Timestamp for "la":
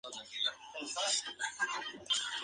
0.45-0.51